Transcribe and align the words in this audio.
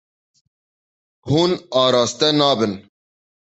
Hûn 1.29 1.51
araste 1.83 2.29
nabin. 2.39 2.73